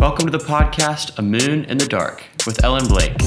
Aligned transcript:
Welcome 0.00 0.26
to 0.26 0.30
the 0.30 0.44
podcast 0.44 1.18
A 1.18 1.22
Moon 1.22 1.64
in 1.64 1.76
the 1.76 1.84
Dark 1.84 2.22
with 2.46 2.62
Ellen 2.62 2.86
Blake. 2.86 3.18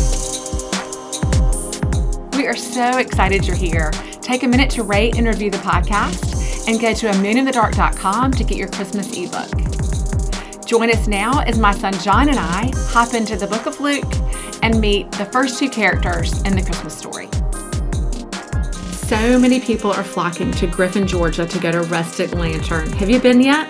We 2.37 2.47
are 2.47 2.55
so 2.55 2.97
excited 2.97 3.45
you're 3.45 3.57
here. 3.57 3.91
Take 4.21 4.43
a 4.43 4.47
minute 4.47 4.69
to 4.71 4.83
rate 4.83 5.17
and 5.17 5.27
review 5.27 5.51
the 5.51 5.57
podcast 5.57 6.69
and 6.69 6.79
go 6.79 6.93
to 6.93 7.07
amooninthedark.com 7.07 8.31
to 8.31 8.43
get 8.45 8.57
your 8.57 8.69
Christmas 8.69 9.11
ebook. 9.11 10.65
Join 10.65 10.89
us 10.89 11.09
now 11.09 11.41
as 11.41 11.59
my 11.59 11.73
son 11.73 11.91
John 11.95 12.29
and 12.29 12.39
I 12.39 12.71
hop 12.73 13.15
into 13.15 13.35
the 13.35 13.47
book 13.47 13.65
of 13.65 13.81
Luke 13.81 14.13
and 14.63 14.79
meet 14.79 15.11
the 15.11 15.25
first 15.25 15.59
two 15.59 15.69
characters 15.69 16.41
in 16.43 16.55
the 16.55 16.61
Christmas 16.61 16.97
story. 16.97 17.27
So 19.09 19.37
many 19.37 19.59
people 19.59 19.91
are 19.91 20.05
flocking 20.05 20.51
to 20.53 20.67
Griffin, 20.67 21.05
Georgia 21.05 21.45
to 21.45 21.59
go 21.59 21.73
to 21.73 21.81
Rustic 21.81 22.31
Lantern. 22.31 22.89
Have 22.93 23.09
you 23.09 23.19
been 23.19 23.41
yet? 23.41 23.67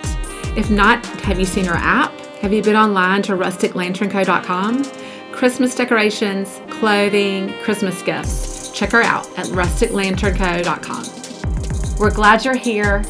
If 0.56 0.70
not, 0.70 1.04
have 1.22 1.40
you 1.40 1.46
seen 1.46 1.66
our 1.66 1.74
app? 1.74 2.21
Have 2.42 2.52
you 2.52 2.60
been 2.60 2.74
online 2.74 3.22
to 3.22 3.34
rusticlanternco.com? 3.34 4.84
Christmas 5.30 5.76
decorations, 5.76 6.60
clothing, 6.70 7.54
Christmas 7.62 8.02
gifts. 8.02 8.72
Check 8.72 8.90
her 8.90 9.00
out 9.00 9.28
at 9.38 9.46
rusticlanternco.com. 9.46 11.98
We're 12.00 12.10
glad 12.10 12.44
you're 12.44 12.56
here. 12.56 13.04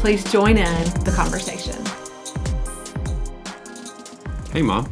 Please 0.00 0.22
join 0.30 0.58
in 0.58 0.84
the 1.02 1.14
conversation. 1.16 1.82
Hey, 4.52 4.60
Mom. 4.60 4.90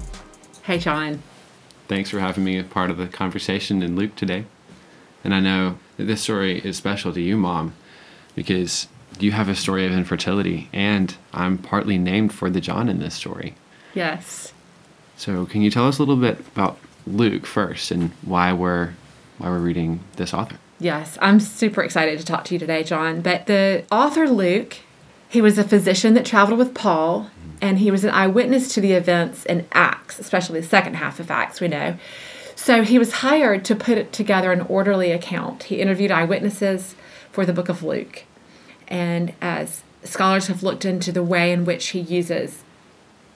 Hey, 0.63 0.79
John. 0.79 1.23
Thanks 1.87 2.09
for 2.09 2.19
having 2.19 2.45
me 2.45 2.59
a 2.59 2.65
part 2.65 2.89
of 2.89 2.97
the 2.97 3.09
conversation 3.09 3.83
in 3.83 3.95
Luke 3.95 4.17
today. 4.17 4.47
And 5.23 5.35
I 5.35 5.41
know 5.41 5.77
that 5.99 6.05
this 6.05 6.23
story 6.23 6.61
is 6.61 6.79
special 6.79 7.13
to 7.13 7.21
you, 7.21 7.37
Mom, 7.37 7.75
because 8.35 8.89
you 9.21 9.33
have 9.33 9.51
a 9.51 9.55
story 9.55 9.85
of 9.85 9.93
infertility, 9.93 10.71
and 10.73 11.15
I'm 11.35 11.59
partly 11.59 11.99
named 11.99 12.33
for 12.33 12.49
the 12.49 12.63
John 12.63 12.89
in 12.89 12.99
this 12.99 13.15
story. 13.15 13.55
Yes. 13.95 14.53
So, 15.17 15.47
can 15.47 15.63
you 15.63 15.71
tell 15.71 15.87
us 15.87 15.99
a 15.99 16.03
little 16.03 16.17
bit 16.17 16.41
about 16.41 16.79
Luke 17.07 17.47
first 17.47 17.91
and 17.91 18.11
why 18.23 18.53
we're 18.53 18.93
why 19.39 19.49
we're 19.49 19.59
reading 19.59 20.01
this 20.17 20.33
author? 20.33 20.57
Yes, 20.79 21.17
I'm 21.21 21.39
super 21.39 21.83
excited 21.83 22.19
to 22.19 22.25
talk 22.25 22.45
to 22.47 22.55
you 22.55 22.59
today, 22.59 22.83
John. 22.83 23.21
But 23.21 23.47
the 23.47 23.85
author 23.91 24.29
Luke, 24.29 24.79
he 25.29 25.41
was 25.41 25.59
a 25.59 25.65
physician 25.65 26.15
that 26.15 26.27
traveled 26.27 26.59
with 26.59 26.75
Paul, 26.75 27.25
mm-hmm. 27.25 27.57
and 27.61 27.79
he 27.79 27.91
was 27.91 28.05
an 28.05 28.11
eyewitness 28.11 28.75
to 28.75 28.81
the 28.81 28.93
events 28.93 29.45
in 29.45 29.67
Acts, 29.73 30.19
especially 30.19 30.61
the 30.61 30.67
second 30.67 30.95
half 30.95 31.21
of 31.21 31.31
Acts, 31.31 31.61
we 31.61 31.69
know. 31.69 31.97
So 32.57 32.83
he 32.83 32.99
was 32.99 33.13
hired 33.15 33.65
to 33.67 33.77
put 33.77 34.13
together 34.13 34.53
an 34.53 34.63
orderly 34.63 35.11
account. 35.13 35.65
He 35.65 35.81
interviewed 35.81 36.11
eyewitnesses 36.11 36.95
for 37.31 37.47
the 37.47 37.53
book 37.53 37.69
of 37.69 37.83
Luke. 37.83 38.25
And 38.89 39.35
as 39.41 39.83
scholars 40.05 40.49
have 40.49 40.63
looked 40.63 40.85
into 40.85 41.13
the 41.13 41.23
way 41.23 41.53
in 41.53 41.65
which 41.65 41.89
he 41.89 42.01
uses 42.01 42.63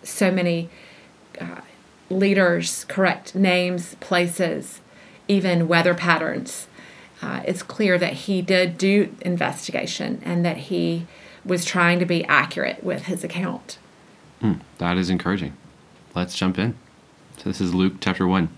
so 0.07 0.31
many 0.31 0.69
uh, 1.41 1.61
leaders, 2.11 2.85
correct 2.85 3.35
names, 3.35 3.97
places, 3.97 4.81
even 5.29 5.69
weather 5.69 5.95
patterns, 5.95 6.69
uh, 7.23 7.43
it's 7.45 7.63
clear 7.63 7.99
that 7.99 8.13
he 8.13 8.43
did 8.43 8.77
do 8.77 9.15
investigation 9.23 10.21
and 10.25 10.45
that 10.45 10.57
he 10.57 11.07
was 11.45 11.65
trying 11.65 11.99
to 11.99 12.05
be 12.05 12.25
accurate 12.25 12.83
with 12.85 13.05
his 13.05 13.25
account. 13.25 13.79
Mm, 14.43 14.61
that 14.79 14.99
is 14.99 15.09
encouraging. 15.09 15.57
Let's 16.15 16.37
jump 16.37 16.59
in. 16.59 16.77
So, 17.39 17.45
this 17.45 17.61
is 17.61 17.75
Luke 17.75 17.95
chapter 18.01 18.27
1. 18.27 18.49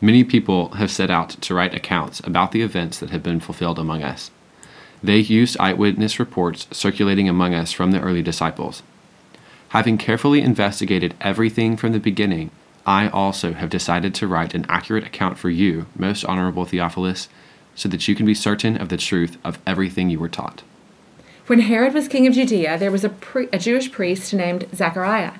Many 0.00 0.24
people 0.24 0.70
have 0.70 0.90
set 0.90 1.10
out 1.10 1.30
to 1.30 1.54
write 1.54 1.74
accounts 1.74 2.20
about 2.20 2.52
the 2.52 2.62
events 2.62 2.98
that 2.98 3.10
have 3.10 3.22
been 3.22 3.40
fulfilled 3.40 3.78
among 3.78 4.02
us. 4.02 4.30
They 5.02 5.18
used 5.18 5.58
eyewitness 5.58 6.18
reports 6.18 6.66
circulating 6.72 7.28
among 7.28 7.54
us 7.54 7.72
from 7.72 7.90
the 7.90 8.00
early 8.00 8.22
disciples. 8.22 8.82
Having 9.70 9.98
carefully 9.98 10.40
investigated 10.40 11.14
everything 11.20 11.76
from 11.76 11.92
the 11.92 12.00
beginning, 12.00 12.50
I 12.84 13.08
also 13.08 13.52
have 13.52 13.70
decided 13.70 14.16
to 14.16 14.26
write 14.26 14.52
an 14.52 14.66
accurate 14.68 15.06
account 15.06 15.38
for 15.38 15.48
you, 15.48 15.86
most 15.94 16.24
honorable 16.24 16.64
Theophilus, 16.64 17.28
so 17.76 17.88
that 17.88 18.08
you 18.08 18.16
can 18.16 18.26
be 18.26 18.34
certain 18.34 18.76
of 18.76 18.88
the 18.88 18.96
truth 18.96 19.38
of 19.44 19.60
everything 19.68 20.10
you 20.10 20.18
were 20.18 20.28
taught. 20.28 20.64
When 21.46 21.60
Herod 21.60 21.94
was 21.94 22.08
king 22.08 22.26
of 22.26 22.34
Judea, 22.34 22.78
there 22.78 22.90
was 22.90 23.04
a, 23.04 23.14
a 23.52 23.60
Jewish 23.60 23.92
priest 23.92 24.34
named 24.34 24.66
Zechariah. 24.74 25.34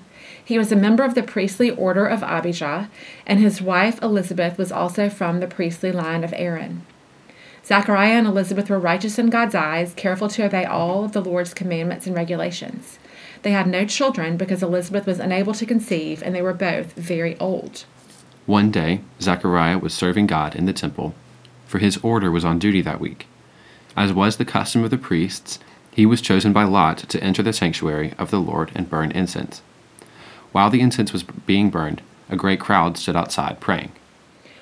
He 0.44 0.58
was 0.58 0.70
a 0.70 0.76
member 0.76 1.02
of 1.02 1.16
the 1.16 1.24
priestly 1.24 1.72
order 1.72 2.06
of 2.06 2.22
Abijah, 2.22 2.88
and 3.26 3.40
his 3.40 3.60
wife 3.60 4.00
Elizabeth 4.00 4.56
was 4.56 4.70
also 4.70 5.08
from 5.08 5.40
the 5.40 5.48
priestly 5.48 5.90
line 5.90 6.22
of 6.22 6.32
Aaron. 6.36 6.86
Zechariah 7.64 8.12
and 8.12 8.28
Elizabeth 8.28 8.70
were 8.70 8.78
righteous 8.78 9.18
in 9.18 9.28
God's 9.28 9.56
eyes, 9.56 9.92
careful 9.94 10.28
to 10.28 10.44
obey 10.44 10.64
all 10.64 11.02
of 11.02 11.10
the 11.10 11.20
Lord's 11.20 11.52
commandments 11.52 12.06
and 12.06 12.14
regulations. 12.14 12.99
They 13.42 13.52
had 13.52 13.66
no 13.66 13.84
children 13.84 14.36
because 14.36 14.62
Elizabeth 14.62 15.06
was 15.06 15.18
unable 15.18 15.54
to 15.54 15.66
conceive, 15.66 16.22
and 16.22 16.34
they 16.34 16.42
were 16.42 16.52
both 16.52 16.92
very 16.92 17.38
old. 17.38 17.84
One 18.46 18.70
day, 18.70 19.00
Zechariah 19.20 19.78
was 19.78 19.94
serving 19.94 20.26
God 20.26 20.54
in 20.54 20.66
the 20.66 20.72
temple, 20.72 21.14
for 21.66 21.78
his 21.78 21.96
order 21.98 22.30
was 22.30 22.44
on 22.44 22.58
duty 22.58 22.82
that 22.82 23.00
week. 23.00 23.26
As 23.96 24.12
was 24.12 24.36
the 24.36 24.44
custom 24.44 24.84
of 24.84 24.90
the 24.90 24.98
priests, 24.98 25.58
he 25.92 26.06
was 26.06 26.20
chosen 26.20 26.52
by 26.52 26.64
lot 26.64 26.98
to 26.98 27.22
enter 27.22 27.42
the 27.42 27.52
sanctuary 27.52 28.14
of 28.18 28.30
the 28.30 28.40
Lord 28.40 28.70
and 28.74 28.90
burn 28.90 29.10
incense. 29.12 29.62
While 30.52 30.70
the 30.70 30.80
incense 30.80 31.12
was 31.12 31.22
being 31.22 31.70
burned, 31.70 32.02
a 32.28 32.36
great 32.36 32.60
crowd 32.60 32.96
stood 32.96 33.16
outside 33.16 33.60
praying. 33.60 33.92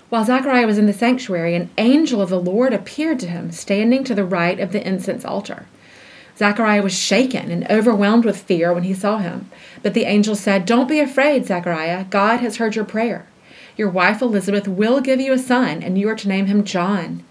While 0.09 0.25
Zechariah 0.25 0.67
was 0.67 0.79
in 0.79 0.87
the 0.87 0.93
sanctuary, 0.93 1.55
an 1.55 1.71
angel 1.77 2.23
of 2.23 2.31
the 2.31 2.41
Lord 2.41 2.73
appeared 2.73 3.21
to 3.21 3.29
him, 3.29 3.53
standing 3.53 4.05
to 4.05 4.15
the 4.15 4.25
right 4.25 4.59
of 4.59 4.73
the 4.73 4.87
incense 4.87 5.25
altar. 5.25 5.67
Zechariah 6.39 6.83
was 6.85 6.97
shaken 6.97 7.51
and 7.51 7.69
overwhelmed 7.69 8.25
with 8.25 8.41
fear 8.41 8.73
when 8.73 8.85
he 8.85 8.95
saw 8.95 9.19
him. 9.19 9.51
But 9.83 9.95
the 9.95 10.05
angel 10.05 10.37
said, 10.37 10.67
Don't 10.67 10.89
be 10.89 11.01
afraid, 11.01 11.47
Zechariah. 11.47 12.05
God 12.05 12.39
has 12.39 12.59
heard 12.59 12.77
your 12.77 12.85
prayer. 12.85 13.27
Your 13.77 13.91
wife 13.91 14.23
Elizabeth 14.23 14.69
will 14.69 15.01
give 15.01 15.21
you 15.21 15.33
a 15.33 15.39
son, 15.39 15.83
and 15.83 15.99
you 15.99 16.09
are 16.09 16.15
to 16.15 16.29
name 16.29 16.47
him 16.47 16.63
John. 16.63 17.25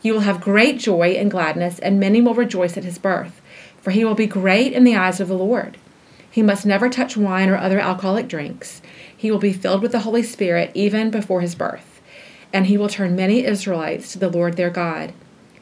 You 0.00 0.12
will 0.12 0.20
have 0.20 0.40
great 0.40 0.78
joy 0.78 1.10
and 1.18 1.28
gladness, 1.28 1.80
and 1.80 1.98
many 1.98 2.20
will 2.20 2.34
rejoice 2.34 2.76
at 2.76 2.84
his 2.84 2.98
birth, 2.98 3.42
for 3.80 3.90
he 3.90 4.04
will 4.04 4.14
be 4.14 4.26
great 4.26 4.72
in 4.72 4.84
the 4.84 4.96
eyes 4.96 5.18
of 5.18 5.26
the 5.26 5.34
Lord. 5.34 5.76
He 6.30 6.42
must 6.42 6.64
never 6.64 6.88
touch 6.88 7.16
wine 7.16 7.48
or 7.48 7.56
other 7.56 7.80
alcoholic 7.80 8.28
drinks. 8.28 8.80
He 9.14 9.32
will 9.32 9.38
be 9.38 9.52
filled 9.52 9.82
with 9.82 9.92
the 9.92 10.00
Holy 10.00 10.22
Spirit 10.22 10.70
even 10.72 11.10
before 11.10 11.40
his 11.40 11.56
birth, 11.56 12.00
and 12.52 12.66
he 12.66 12.76
will 12.76 12.88
turn 12.88 13.16
many 13.16 13.44
Israelites 13.44 14.12
to 14.12 14.18
the 14.20 14.30
Lord 14.30 14.56
their 14.56 14.70
God. 14.70 15.12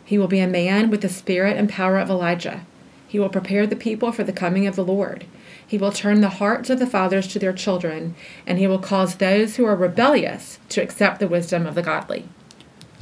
He 0.04 0.18
will 0.18 0.28
be 0.28 0.40
a 0.40 0.46
man 0.46 0.90
with 0.90 1.00
the 1.00 1.08
spirit 1.08 1.56
and 1.56 1.68
power 1.68 1.98
of 1.98 2.10
Elijah. 2.10 2.66
He 3.10 3.18
will 3.18 3.28
prepare 3.28 3.66
the 3.66 3.74
people 3.74 4.12
for 4.12 4.22
the 4.22 4.32
coming 4.32 4.68
of 4.68 4.76
the 4.76 4.84
Lord. 4.84 5.24
He 5.66 5.76
will 5.76 5.90
turn 5.90 6.20
the 6.20 6.28
hearts 6.38 6.70
of 6.70 6.78
the 6.78 6.86
fathers 6.86 7.26
to 7.26 7.40
their 7.40 7.52
children, 7.52 8.14
and 8.46 8.56
he 8.56 8.68
will 8.68 8.78
cause 8.78 9.16
those 9.16 9.56
who 9.56 9.64
are 9.64 9.74
rebellious 9.74 10.60
to 10.68 10.80
accept 10.80 11.18
the 11.18 11.26
wisdom 11.26 11.66
of 11.66 11.74
the 11.74 11.82
godly. 11.82 12.28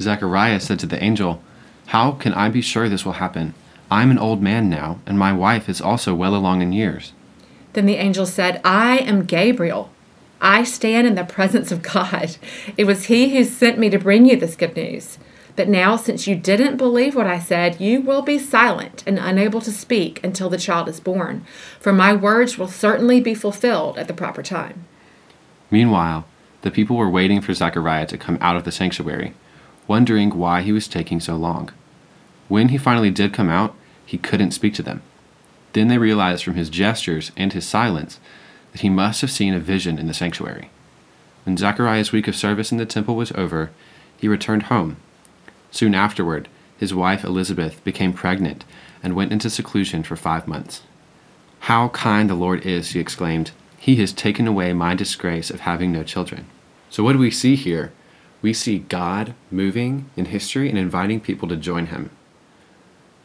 Zechariah 0.01 0.61
said 0.61 0.79
to 0.79 0.87
the 0.87 1.01
angel, 1.03 1.43
How 1.85 2.13
can 2.13 2.33
I 2.33 2.49
be 2.49 2.59
sure 2.59 2.89
this 2.89 3.05
will 3.05 3.21
happen? 3.21 3.53
I'm 3.91 4.09
an 4.09 4.17
old 4.17 4.41
man 4.41 4.67
now, 4.67 4.99
and 5.05 5.19
my 5.19 5.31
wife 5.31 5.69
is 5.69 5.79
also 5.79 6.15
well 6.15 6.33
along 6.35 6.63
in 6.63 6.73
years. 6.73 7.13
Then 7.73 7.85
the 7.85 7.97
angel 7.97 8.25
said, 8.25 8.61
I 8.65 8.97
am 8.97 9.25
Gabriel. 9.25 9.91
I 10.41 10.63
stand 10.63 11.05
in 11.05 11.13
the 11.13 11.23
presence 11.23 11.71
of 11.71 11.83
God. 11.83 12.35
It 12.77 12.85
was 12.85 13.05
he 13.05 13.37
who 13.37 13.43
sent 13.43 13.77
me 13.77 13.91
to 13.91 13.99
bring 13.99 14.25
you 14.25 14.37
this 14.37 14.55
good 14.55 14.75
news. 14.75 15.19
But 15.59 15.67
now, 15.67 15.97
since 15.97 16.25
you 16.25 16.37
didn't 16.37 16.77
believe 16.77 17.15
what 17.15 17.27
I 17.27 17.37
said, 17.37 17.81
you 17.81 17.99
will 17.99 18.21
be 18.21 18.39
silent 18.39 19.03
and 19.05 19.19
unable 19.19 19.59
to 19.59 19.73
speak 19.73 20.23
until 20.23 20.49
the 20.49 20.57
child 20.57 20.87
is 20.87 21.01
born, 21.01 21.45
for 21.81 21.91
my 21.91 22.13
words 22.13 22.57
will 22.57 22.69
certainly 22.69 23.19
be 23.19 23.33
fulfilled 23.33 23.97
at 23.97 24.07
the 24.07 24.13
proper 24.13 24.41
time. 24.41 24.85
Meanwhile, 25.69 26.23
the 26.61 26.71
people 26.71 26.95
were 26.95 27.09
waiting 27.09 27.41
for 27.41 27.53
Zechariah 27.53 28.05
to 28.05 28.17
come 28.17 28.37
out 28.39 28.55
of 28.55 28.63
the 28.63 28.71
sanctuary, 28.71 29.33
wondering 29.85 30.29
why 30.29 30.61
he 30.61 30.71
was 30.71 30.87
taking 30.87 31.19
so 31.19 31.35
long. 31.35 31.71
When 32.47 32.69
he 32.69 32.77
finally 32.77 33.11
did 33.11 33.33
come 33.33 33.49
out, 33.49 33.75
he 34.05 34.17
couldn't 34.17 34.51
speak 34.51 34.75
to 34.75 34.81
them. 34.81 35.01
Then 35.73 35.89
they 35.89 35.97
realized 35.97 36.45
from 36.45 36.55
his 36.55 36.69
gestures 36.69 37.33
and 37.35 37.51
his 37.51 37.67
silence 37.67 38.21
that 38.71 38.79
he 38.79 38.89
must 38.89 39.19
have 39.19 39.29
seen 39.29 39.53
a 39.53 39.59
vision 39.59 39.99
in 39.99 40.07
the 40.07 40.13
sanctuary. 40.13 40.69
When 41.43 41.57
Zechariah's 41.57 42.13
week 42.13 42.29
of 42.29 42.35
service 42.37 42.71
in 42.71 42.77
the 42.77 42.85
temple 42.85 43.17
was 43.17 43.33
over, 43.33 43.71
he 44.15 44.29
returned 44.29 44.63
home. 44.63 44.95
Soon 45.71 45.95
afterward, 45.95 46.47
his 46.77 46.93
wife 46.93 47.23
Elizabeth 47.23 47.83
became 47.83 48.13
pregnant 48.13 48.65
and 49.03 49.15
went 49.15 49.31
into 49.31 49.49
seclusion 49.49 50.03
for 50.03 50.15
five 50.15 50.47
months. 50.47 50.81
How 51.61 51.89
kind 51.89 52.29
the 52.29 52.35
Lord 52.35 52.65
is, 52.65 52.87
she 52.87 52.99
exclaimed. 52.99 53.51
He 53.77 53.97
has 53.97 54.13
taken 54.13 54.47
away 54.47 54.73
my 54.73 54.95
disgrace 54.95 55.49
of 55.49 55.61
having 55.61 55.91
no 55.91 56.03
children. 56.03 56.47
So, 56.89 57.03
what 57.03 57.13
do 57.13 57.19
we 57.19 57.31
see 57.31 57.55
here? 57.55 57.91
We 58.41 58.53
see 58.53 58.79
God 58.79 59.33
moving 59.51 60.09
in 60.15 60.25
history 60.25 60.69
and 60.69 60.77
inviting 60.77 61.19
people 61.19 61.47
to 61.49 61.57
join 61.57 61.87
him. 61.87 62.09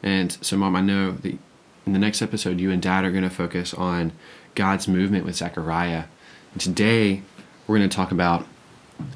And 0.02 0.36
so, 0.40 0.56
Mom, 0.56 0.76
I 0.76 0.80
know 0.80 1.12
that 1.12 1.38
in 1.86 1.92
the 1.92 1.98
next 1.98 2.20
episode, 2.22 2.60
you 2.60 2.70
and 2.70 2.82
Dad 2.82 3.04
are 3.04 3.10
going 3.10 3.24
to 3.24 3.30
focus 3.30 3.72
on 3.74 4.12
God's 4.54 4.88
movement 4.88 5.24
with 5.24 5.36
Zechariah. 5.36 6.04
And 6.52 6.60
today, 6.60 7.22
we're 7.66 7.78
going 7.78 7.88
to 7.88 7.96
talk 7.96 8.10
about 8.10 8.46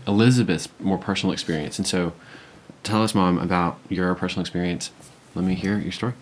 Elizabeth's 0.07 0.69
more 0.81 0.99
personal 0.99 1.33
experience. 1.33 1.79
And 1.79 1.87
so, 1.87 2.13
tell 2.83 3.03
us, 3.03 3.15
Mom, 3.15 3.39
about 3.39 3.79
your 3.89 4.15
personal 4.15 4.43
experience. 4.43 4.91
Let 5.35 5.45
me 5.45 5.55
hear 5.55 5.79
your 5.79 5.93
story. 5.93 6.15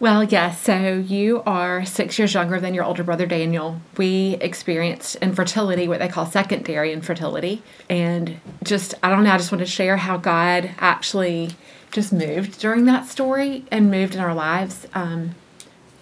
Well, 0.00 0.24
yes. 0.24 0.60
So 0.60 0.98
you 0.98 1.44
are 1.46 1.84
six 1.84 2.18
years 2.18 2.34
younger 2.34 2.58
than 2.58 2.74
your 2.74 2.82
older 2.82 3.04
brother 3.04 3.24
Daniel. 3.24 3.80
We 3.96 4.36
experienced 4.40 5.14
infertility, 5.16 5.86
what 5.86 6.00
they 6.00 6.08
call 6.08 6.26
secondary 6.26 6.92
infertility. 6.92 7.62
And 7.88 8.40
just, 8.64 8.94
I 9.02 9.10
don't 9.10 9.22
know, 9.22 9.30
I 9.30 9.38
just 9.38 9.52
want 9.52 9.60
to 9.60 9.66
share 9.66 9.98
how 9.98 10.16
God 10.16 10.70
actually 10.78 11.50
just 11.92 12.12
moved 12.12 12.58
during 12.58 12.86
that 12.86 13.06
story 13.06 13.64
and 13.70 13.92
moved 13.92 14.14
in 14.16 14.20
our 14.20 14.34
lives. 14.34 14.88
Um, 14.92 15.36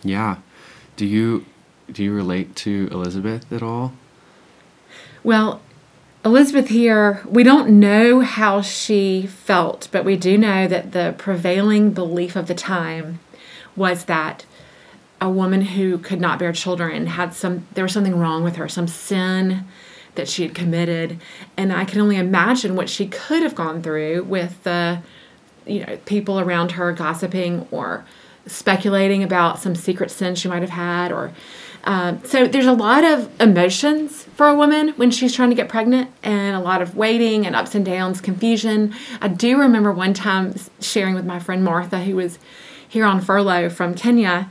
Yeah. 0.03 0.37
Do 0.96 1.05
you 1.05 1.44
do 1.93 2.05
you 2.05 2.12
relate 2.12 2.55
to 2.56 2.88
Elizabeth 2.93 3.53
at 3.53 3.62
all? 3.62 3.93
Well, 5.23 5.61
Elizabeth 6.22 6.69
here, 6.69 7.22
we 7.26 7.43
don't 7.43 7.81
know 7.81 8.20
how 8.20 8.61
she 8.61 9.26
felt, 9.26 9.88
but 9.90 10.05
we 10.05 10.17
do 10.17 10.37
know 10.37 10.69
that 10.69 10.93
the 10.93 11.14
prevailing 11.17 11.93
belief 11.93 12.37
of 12.37 12.46
the 12.46 12.55
time 12.55 13.20
was 13.75 14.05
that 14.05 14.44
a 15.19 15.31
woman 15.31 15.62
who 15.62 15.96
could 15.96 16.20
not 16.20 16.38
bear 16.38 16.52
children 16.52 17.06
had 17.06 17.32
some 17.32 17.67
there 17.72 17.84
was 17.84 17.93
something 17.93 18.19
wrong 18.19 18.44
with 18.44 18.56
her, 18.56 18.69
some 18.69 18.87
sin 18.87 19.64
that 20.14 20.28
she 20.28 20.43
had 20.43 20.55
committed, 20.55 21.19
and 21.56 21.72
I 21.72 21.87
can 21.87 22.00
only 22.02 22.17
imagine 22.17 22.76
what 22.76 22.90
she 22.90 23.06
could 23.06 23.43
have 23.43 23.55
gone 23.55 23.82
through 23.82 24.25
with 24.25 24.62
the 24.62 25.02
you 25.64 25.87
know 25.87 25.99
people 26.05 26.38
around 26.38 26.72
her 26.72 26.93
gossiping 26.93 27.67
or 27.70 28.05
speculating 28.46 29.22
about 29.22 29.58
some 29.58 29.75
secret 29.75 30.11
sin 30.11 30.34
she 30.34 30.49
might 30.49 30.62
have 30.62 30.70
had 30.70 31.12
or 31.12 31.32
um, 31.85 32.23
so 32.25 32.47
there's 32.47 32.67
a 32.67 32.73
lot 32.73 33.05
of 33.05 33.31
emotions 33.41 34.25
for 34.35 34.49
a 34.49 34.55
woman 34.55 34.91
when 34.91 35.11
she's 35.11 35.35
trying 35.35 35.50
to 35.50 35.56
get 35.56 35.69
pregnant 35.69 36.11
and 36.23 36.55
a 36.55 36.61
lot 36.61 36.82
of 36.82 36.97
waiting 36.97 37.47
and 37.47 37.56
ups 37.56 37.75
and 37.75 37.85
downs 37.85 38.21
confusion. 38.21 38.94
I 39.21 39.29
do 39.29 39.59
remember 39.59 39.93
one 39.93 40.12
time 40.12 40.55
sharing 40.81 41.15
with 41.15 41.25
my 41.25 41.38
friend 41.38 41.65
martha 41.65 42.05
who 42.05 42.17
was 42.17 42.38
here 42.87 43.05
on 43.05 43.21
furlough 43.21 43.71
from 43.71 43.94
kenya. 43.94 44.50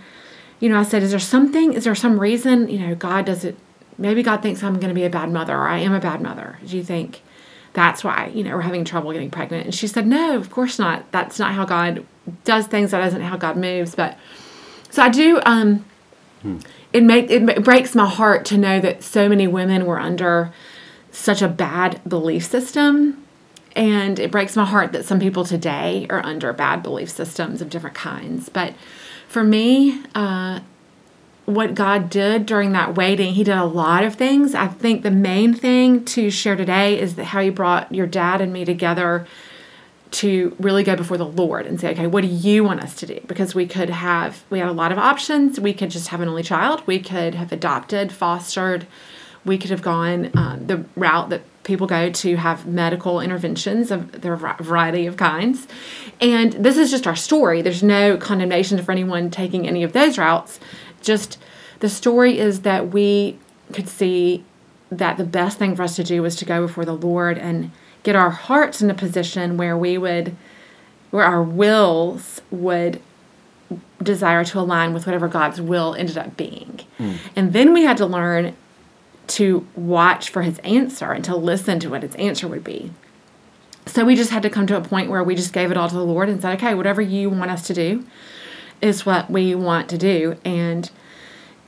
You 0.60 0.70
know 0.70 0.80
i 0.80 0.84
said 0.84 1.04
is 1.04 1.12
there 1.12 1.20
something 1.20 1.74
is 1.74 1.84
there 1.86 1.96
some 1.96 2.20
reason 2.20 2.68
you 2.68 2.80
know 2.80 2.94
god 2.96 3.26
does 3.26 3.46
it 3.46 3.56
maybe 3.98 4.22
god 4.24 4.42
thinks 4.42 4.62
i'm 4.62 4.74
going 4.74 4.90
to 4.90 4.94
be 4.94 5.06
a 5.06 5.10
bad 5.10 5.32
mother 5.32 5.56
or 5.56 5.68
i 5.68 5.78
am 5.78 5.94
a 5.94 6.00
bad 6.00 6.22
mother. 6.22 6.58
Do 6.66 6.76
you 6.76 6.84
think 6.84 7.22
that's 7.74 8.04
why 8.04 8.32
you 8.34 8.44
know 8.44 8.56
we're 8.56 8.62
having 8.62 8.84
trouble 8.86 9.12
getting 9.12 9.30
pregnant? 9.30 9.66
And 9.66 9.76
she 9.76 9.88
said 9.88 10.08
no 10.08 10.36
of 10.36 10.50
course 10.50 10.80
not. 10.80 11.12
That's 11.12 11.38
not 11.38 11.54
how 11.54 11.66
god 11.66 12.06
does 12.44 12.66
things. 12.68 12.92
That 12.92 13.06
isn't 13.08 13.22
how 13.22 13.38
god 13.38 13.56
moves. 13.56 13.94
But 13.96 14.18
so 14.90 15.04
i 15.04 15.10
do 15.10 15.40
um 15.46 15.86
it 16.94 17.04
make 17.04 17.30
it 17.30 17.64
breaks 17.64 17.96
my 17.96 18.08
heart 18.08 18.46
to 18.46 18.58
know 18.58 18.80
that 18.80 19.04
so 19.04 19.30
many 19.30 19.48
women 19.48 19.86
were 19.86 20.00
under 20.00 20.52
such 21.12 21.42
a 21.42 21.48
bad 21.48 22.02
belief 22.08 22.46
system 22.46 23.26
and 23.76 24.20
it 24.20 24.32
breaks 24.32 24.56
my 24.56 24.66
heart 24.66 24.92
that 24.92 25.06
some 25.06 25.20
people 25.20 25.46
today 25.46 26.08
are 26.10 26.26
under 26.26 26.52
bad 26.54 26.82
belief 26.82 27.10
systems 27.10 27.62
of 27.62 27.70
different 27.70 27.96
kinds 27.96 28.50
but 28.50 28.74
for 29.28 29.44
me 29.44 30.02
uh, 30.16 30.60
what 31.50 31.74
God 31.74 32.12
did 32.12 32.46
during 32.46 32.74
that 32.74 32.94
waiting, 32.94 33.34
He 33.34 33.44
did 33.44 33.58
a 33.58 33.66
lot 33.66 34.04
of 34.04 34.14
things. 34.16 34.54
I 34.54 34.68
think 34.68 35.02
the 35.02 35.12
main 35.12 35.54
thing 35.54 36.06
to 36.06 36.30
share 36.30 36.56
today 36.56 37.00
is 37.00 37.16
that 37.16 37.26
how 37.26 37.42
He 37.42 37.50
brought 37.50 37.94
your 37.94 38.06
dad 38.06 38.40
and 38.40 38.54
me 38.54 38.66
together 38.66 39.26
to 40.12 40.56
really 40.60 40.84
go 40.84 40.96
before 40.96 41.18
the 41.18 41.26
Lord 41.26 41.68
and 41.68 41.80
say, 41.80 41.92
okay, 41.92 42.08
what 42.08 42.22
do 42.22 42.28
you 42.28 42.64
want 42.64 42.82
us 42.82 42.96
to 42.96 43.06
do? 43.06 43.20
Because 43.28 43.54
we 43.54 43.68
could 43.68 43.90
have, 43.90 44.44
we 44.50 44.60
had 44.60 44.68
a 44.68 44.74
lot 44.74 44.92
of 44.92 44.98
options. 44.98 45.60
We 45.60 45.74
could 45.74 45.92
just 45.92 46.08
have 46.08 46.22
an 46.22 46.28
only 46.28 46.44
child. 46.44 46.82
We 46.88 47.00
could 47.00 47.36
have 47.36 47.52
adopted, 47.52 48.12
fostered. 48.12 48.88
We 49.46 49.58
could 49.58 49.70
have 49.70 49.82
gone 49.82 50.32
um, 50.36 50.68
the 50.68 50.86
route 50.96 51.30
that 51.30 51.42
people 51.64 51.86
go 51.86 52.10
to 52.10 52.36
have 52.38 52.66
medical 52.66 53.22
interventions 53.22 53.92
of 53.92 54.22
their 54.22 54.36
variety 54.36 55.06
of 55.06 55.18
kinds. 55.18 55.68
And 56.20 56.54
this 56.54 56.78
is 56.78 56.90
just 56.90 57.06
our 57.06 57.16
story. 57.16 57.62
There's 57.62 57.84
no 57.84 58.18
condemnation 58.18 58.82
for 58.82 58.92
anyone 58.92 59.30
taking 59.30 59.68
any 59.68 59.84
of 59.84 59.94
those 59.94 60.18
routes. 60.18 60.60
Just 61.02 61.38
the 61.80 61.90
story 61.90 62.40
is 62.40 62.62
that 62.62 62.90
we 62.90 63.38
could 63.72 63.88
see 63.88 64.44
that 64.92 65.18
the 65.18 65.24
best 65.24 65.60
thing 65.60 65.76
for 65.76 65.84
us 65.84 65.96
to 65.98 66.04
do 66.04 66.24
was 66.24 66.36
to 66.38 66.46
go 66.46 66.66
before 66.66 66.86
the 66.86 66.96
Lord 66.96 67.38
and 67.38 67.72
get 68.04 68.16
our 68.16 68.30
hearts 68.30 68.82
in 68.82 68.90
a 68.90 68.94
position 68.94 69.58
where 69.58 69.78
we 69.78 69.98
would, 69.98 70.36
where 71.12 71.26
our 71.26 71.44
wills 71.44 72.42
would 72.52 73.02
desire 74.02 74.44
to 74.46 74.60
align 74.60 74.94
with 74.94 75.06
whatever 75.06 75.28
God's 75.28 75.62
will 75.62 75.94
ended 75.96 76.18
up 76.18 76.38
being. 76.38 76.80
And 77.36 77.54
then 77.54 77.74
we 77.74 77.84
had 77.84 77.98
to 77.98 78.06
learn 78.06 78.56
to 79.28 79.68
watch 79.76 80.30
for 80.30 80.42
his 80.42 80.58
answer 80.60 81.12
and 81.12 81.24
to 81.26 81.36
listen 81.36 81.80
to 81.82 81.90
what 81.90 82.02
his 82.02 82.16
answer 82.16 82.48
would 82.48 82.64
be. 82.64 82.92
So 83.86 84.06
we 84.06 84.16
just 84.16 84.32
had 84.32 84.44
to 84.44 84.50
come 84.50 84.68
to 84.68 84.78
a 84.78 84.82
point 84.82 85.10
where 85.10 85.24
we 85.24 85.36
just 85.36 85.54
gave 85.54 85.72
it 85.72 85.78
all 85.78 85.90
to 85.90 85.96
the 85.96 86.04
Lord 86.04 86.30
and 86.30 86.42
said, 86.42 86.54
okay, 86.58 86.74
whatever 86.74 87.02
you 87.02 87.30
want 87.30 87.52
us 87.52 87.68
to 87.68 87.74
do 87.74 88.06
is 88.82 89.06
what 89.06 89.30
we 89.30 89.54
want 89.56 89.90
to 89.90 89.98
do. 89.98 90.38
And 90.46 90.90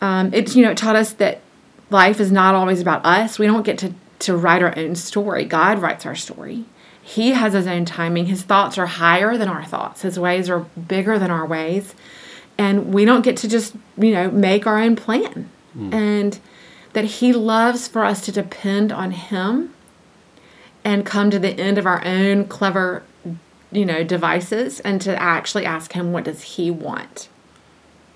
um, 0.01 0.33
it, 0.33 0.55
you 0.55 0.63
know, 0.63 0.71
it 0.71 0.77
taught 0.77 0.95
us 0.95 1.13
that 1.13 1.41
life 1.89 2.19
is 2.19 2.31
not 2.31 2.55
always 2.55 2.79
about 2.79 3.05
us. 3.05 3.37
We 3.37 3.47
don't 3.47 3.63
get 3.63 3.77
to, 3.79 3.93
to 4.21 4.35
write 4.35 4.63
our 4.63 4.77
own 4.77 4.95
story. 4.95 5.45
God 5.45 5.79
writes 5.79 6.05
our 6.05 6.15
story. 6.15 6.65
He 7.01 7.31
has 7.31 7.53
his 7.53 7.67
own 7.67 7.85
timing. 7.85 8.27
His 8.27 8.43
thoughts 8.43 8.77
are 8.77 8.85
higher 8.85 9.37
than 9.37 9.49
our 9.49 9.65
thoughts. 9.65 10.01
His 10.01 10.19
ways 10.19 10.49
are 10.49 10.59
bigger 10.59 11.17
than 11.17 11.31
our 11.31 11.45
ways. 11.45 11.95
And 12.57 12.93
we 12.93 13.05
don't 13.05 13.23
get 13.23 13.37
to 13.37 13.47
just, 13.47 13.75
you 13.97 14.11
know, 14.11 14.29
make 14.29 14.67
our 14.67 14.77
own 14.77 14.95
plan. 14.95 15.49
Hmm. 15.73 15.93
And 15.93 16.39
that 16.93 17.05
he 17.05 17.33
loves 17.33 17.87
for 17.87 18.03
us 18.05 18.21
to 18.25 18.31
depend 18.31 18.91
on 18.91 19.11
him 19.11 19.73
and 20.83 21.05
come 21.05 21.31
to 21.31 21.39
the 21.39 21.49
end 21.59 21.77
of 21.77 21.85
our 21.85 22.03
own 22.05 22.45
clever, 22.45 23.03
you 23.71 23.85
know, 23.85 24.03
devices 24.03 24.79
and 24.81 25.01
to 25.01 25.19
actually 25.21 25.65
ask 25.65 25.93
him 25.93 26.11
what 26.11 26.25
does 26.25 26.41
he 26.41 26.69
want. 26.69 27.29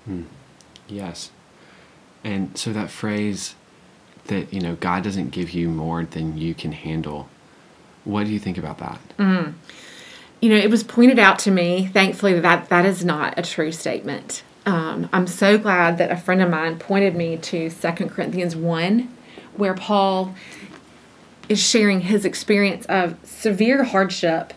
Hmm. 0.04 0.24
Yes. 0.88 1.30
And 2.22 2.56
so 2.56 2.72
that 2.72 2.90
phrase 2.90 3.54
that, 4.28 4.52
you 4.52 4.60
know, 4.60 4.76
God 4.76 5.04
doesn't 5.04 5.30
give 5.30 5.50
you 5.50 5.68
more 5.68 6.04
than 6.04 6.36
you 6.36 6.54
can 6.54 6.72
handle. 6.72 7.28
What 8.04 8.24
do 8.24 8.30
you 8.30 8.38
think 8.38 8.58
about 8.58 8.78
that? 8.78 9.00
you 10.40 10.50
know, 10.50 10.56
it 10.56 10.70
was 10.70 10.84
pointed 10.84 11.18
out 11.18 11.38
to 11.40 11.50
me, 11.50 11.86
thankfully, 11.86 12.38
that 12.38 12.68
that 12.68 12.84
is 12.84 13.04
not 13.04 13.38
a 13.38 13.42
true 13.42 13.72
statement. 13.72 14.42
Um, 14.66 15.08
I'm 15.12 15.26
so 15.26 15.58
glad 15.58 15.98
that 15.98 16.10
a 16.10 16.16
friend 16.16 16.42
of 16.42 16.50
mine 16.50 16.78
pointed 16.78 17.14
me 17.14 17.36
to 17.38 17.70
Second 17.70 18.10
Corinthians 18.10 18.54
1, 18.54 19.08
where 19.56 19.74
Paul 19.74 20.34
is 21.48 21.62
sharing 21.62 22.02
his 22.02 22.24
experience 22.24 22.84
of 22.86 23.16
severe 23.24 23.84
hardship. 23.84 24.52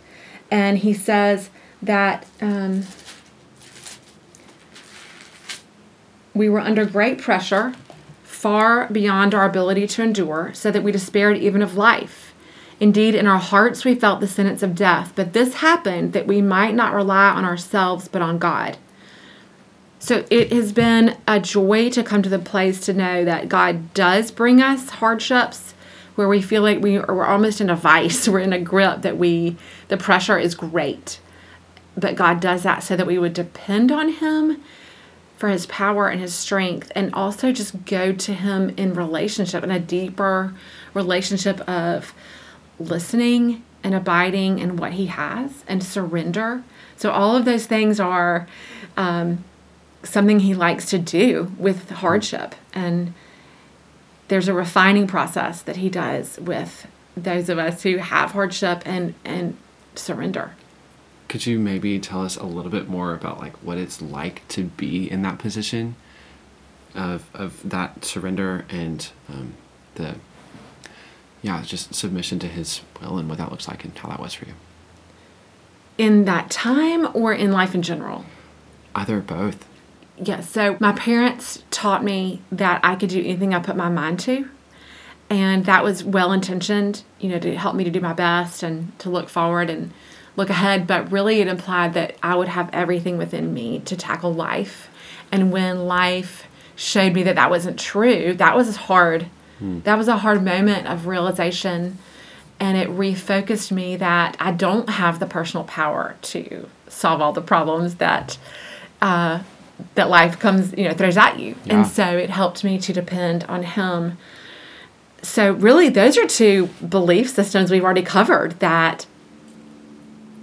And 0.51 0.79
he 0.79 0.93
says 0.93 1.49
that 1.81 2.25
um, 2.41 2.83
we 6.33 6.49
were 6.49 6.59
under 6.59 6.85
great 6.85 7.19
pressure, 7.19 7.73
far 8.39 8.87
beyond 8.87 9.35
our 9.35 9.43
ability 9.43 9.85
to 9.85 10.01
endure, 10.01 10.49
so 10.53 10.71
that 10.71 10.81
we 10.81 10.93
despaired 10.93 11.35
even 11.35 11.61
of 11.61 11.75
life. 11.75 12.33
Indeed, 12.79 13.13
in 13.13 13.27
our 13.27 13.37
hearts 13.37 13.83
we 13.83 13.95
felt 13.95 14.21
the 14.21 14.29
sentence 14.29 14.63
of 14.63 14.75
death, 14.75 15.11
but 15.13 15.33
this 15.33 15.55
happened 15.55 16.13
that 16.13 16.25
we 16.25 16.41
might 16.41 16.73
not 16.73 16.93
rely 16.93 17.31
on 17.31 17.43
ourselves 17.43 18.07
but 18.07 18.21
on 18.21 18.37
God. 18.39 18.77
So 19.99 20.23
it 20.29 20.53
has 20.53 20.71
been 20.71 21.17
a 21.27 21.41
joy 21.41 21.89
to 21.89 22.01
come 22.01 22.21
to 22.21 22.29
the 22.29 22.39
place 22.39 22.79
to 22.85 22.93
know 22.93 23.25
that 23.25 23.49
God 23.49 23.93
does 23.93 24.31
bring 24.31 24.61
us 24.61 24.89
hardships 24.89 25.73
where 26.15 26.29
we 26.29 26.41
feel 26.41 26.61
like 26.61 26.79
we 26.79 26.95
are 26.95 27.13
we're 27.13 27.25
almost 27.25 27.59
in 27.59 27.69
a 27.69 27.75
vice, 27.75 28.25
we're 28.29 28.39
in 28.39 28.53
a 28.53 28.61
grip 28.61 29.01
that 29.01 29.17
we 29.17 29.57
the 29.89 29.97
pressure 29.97 30.39
is 30.39 30.55
great. 30.55 31.19
But 31.97 32.15
God 32.15 32.39
does 32.39 32.63
that 32.63 32.83
so 32.83 32.95
that 32.95 33.05
we 33.05 33.19
would 33.19 33.33
depend 33.33 33.91
on 33.91 34.07
him 34.07 34.63
for 35.39 35.47
his 35.47 35.65
power 35.67 36.09
and 36.09 36.19
his 36.19 36.33
strength 36.33 36.91
and 36.95 37.13
also 37.13 37.53
just 37.53 37.85
go 37.85 38.11
to 38.11 38.33
him 38.33 38.71
in 38.75 38.93
relationship 38.93 39.63
in 39.63 39.71
a 39.71 39.79
deeper 39.79 40.53
relationship 40.93 41.61
of 41.61 42.13
listening 42.77 43.63
and 43.81 43.95
abiding 43.95 44.59
in 44.59 44.75
what 44.75 44.91
he 44.91 45.05
has 45.05 45.63
and 45.65 45.81
surrender. 45.81 46.61
So 46.97 47.11
all 47.11 47.37
of 47.37 47.45
those 47.45 47.65
things 47.65 48.01
are 48.01 48.49
um, 48.97 49.45
something 50.03 50.41
he 50.41 50.53
likes 50.53 50.89
to 50.89 50.99
do 50.99 51.53
with 51.57 51.89
hardship 51.89 52.53
and 52.73 53.13
there's 54.27 54.49
a 54.49 54.53
refining 54.53 55.07
process 55.07 55.61
that 55.61 55.77
he 55.77 55.89
does 55.89 56.37
with 56.37 56.85
those 57.15 57.47
of 57.47 57.57
us 57.57 57.83
who 57.83 57.97
have 57.97 58.31
hardship 58.31 58.83
and 58.85 59.15
and 59.23 59.57
surrender 59.95 60.53
Could 61.29 61.45
you 61.45 61.59
maybe 61.59 61.97
tell 61.99 62.23
us 62.23 62.35
a 62.35 62.43
little 62.45 62.71
bit 62.71 62.89
more 62.89 63.13
about 63.13 63.39
like 63.39 63.53
what 63.63 63.77
it's 63.77 64.01
like 64.01 64.45
to 64.49 64.65
be 64.65 65.09
in 65.09 65.21
that 65.21 65.37
position 65.39 65.95
of 66.95 67.29
of 67.33 67.61
that 67.69 68.03
surrender 68.03 68.65
and 68.69 69.09
um, 69.29 69.53
the 69.95 70.15
yeah 71.41 71.61
just 71.63 71.93
submission 71.93 72.39
to 72.39 72.47
his 72.47 72.81
will 72.99 73.17
and 73.17 73.29
what 73.29 73.37
that 73.37 73.51
looks 73.51 73.67
like 73.67 73.83
and 73.85 73.97
how 73.97 74.09
that 74.09 74.19
was 74.19 74.33
for 74.33 74.45
you? 74.45 74.53
in 75.97 76.23
that 76.25 76.49
time 76.49 77.07
or 77.13 77.33
in 77.33 77.51
life 77.51 77.75
in 77.75 77.81
general 77.81 78.25
Either 78.95 79.17
or 79.17 79.21
both. 79.21 79.65
yeah, 80.17 80.39
so 80.39 80.77
my 80.79 80.93
parents 80.93 81.61
taught 81.71 82.03
me 82.03 82.41
that 82.51 82.79
I 82.83 82.95
could 82.95 83.09
do 83.09 83.19
anything 83.19 83.53
I 83.53 83.59
put 83.59 83.75
my 83.75 83.89
mind 83.89 84.19
to. 84.21 84.49
And 85.29 85.65
that 85.65 85.83
was 85.83 86.03
well 86.03 86.31
intentioned, 86.31 87.03
you 87.19 87.29
know, 87.29 87.37
to 87.37 87.55
help 87.55 87.75
me 87.75 87.83
to 87.83 87.91
do 87.91 87.99
my 87.99 88.13
best 88.13 88.63
and 88.63 88.97
to 88.99 89.09
look 89.11 89.29
forward 89.29 89.69
and 89.69 89.91
look 90.39 90.49
ahead. 90.49 90.87
But 90.87 91.11
really, 91.11 91.41
it 91.41 91.47
implied 91.47 91.93
that 91.93 92.15
I 92.23 92.33
would 92.35 92.47
have 92.47 92.69
everything 92.73 93.17
within 93.17 93.53
me 93.53 93.79
to 93.81 93.95
tackle 93.95 94.33
life 94.33 94.89
And 95.31 95.51
when 95.51 95.85
life 95.87 96.47
showed 96.75 97.13
me 97.13 97.23
that 97.23 97.35
that 97.35 97.49
wasn't 97.49 97.79
true, 97.79 98.33
that 98.35 98.55
was 98.55 98.75
hard. 98.75 99.27
That 99.83 99.97
was 99.97 100.07
a 100.07 100.17
hard 100.17 100.43
moment 100.43 100.87
of 100.87 101.05
realization. 101.05 101.97
And 102.61 102.77
it 102.77 102.87
refocused 102.89 103.71
me 103.71 103.97
that 103.97 104.37
I 104.39 104.51
don't 104.51 104.89
have 104.89 105.19
the 105.19 105.25
personal 105.25 105.65
power 105.65 106.15
to 106.21 106.69
solve 106.87 107.21
all 107.21 107.33
the 107.33 107.41
problems 107.41 107.95
that 107.95 108.37
uh, 109.01 109.43
that 109.95 110.09
life 110.09 110.39
comes, 110.39 110.73
you 110.77 110.85
know, 110.85 110.93
throws 110.93 111.17
at 111.17 111.39
you. 111.39 111.55
Yeah. 111.65 111.77
And 111.79 111.87
so 111.87 112.17
it 112.17 112.29
helped 112.29 112.63
me 112.63 112.79
to 112.79 112.93
depend 112.93 113.43
on 113.45 113.63
Him. 113.63 114.17
So 115.21 115.51
really, 115.51 115.89
those 115.89 116.17
are 116.17 116.27
two 116.27 116.67
belief 116.87 117.29
systems 117.29 117.69
we've 117.69 117.83
already 117.83 118.01
covered 118.01 118.59
that 118.59 119.05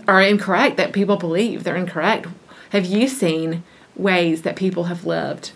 are 0.09 0.23
incorrect. 0.23 0.77
That 0.77 0.93
people 0.93 1.17
believe 1.17 1.65
they're 1.65 1.77
incorrect. 1.77 2.27
Have 2.71 2.85
you 2.85 3.09
seen 3.09 3.63
ways 3.95 4.43
that 4.43 4.57
people 4.57 4.85
have 4.85 5.05
lived 5.05 5.53